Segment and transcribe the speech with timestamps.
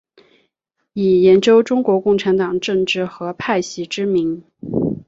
[0.93, 4.43] 以研究中国共产党政治和派系知名。